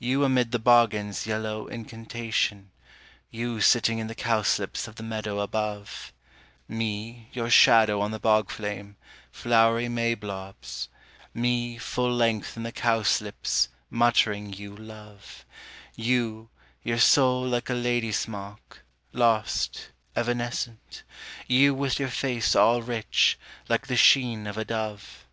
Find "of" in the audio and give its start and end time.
4.88-4.96, 24.48-24.58